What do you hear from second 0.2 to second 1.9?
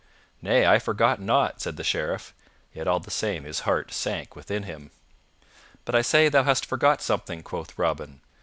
"Nay, I forgot nought," said the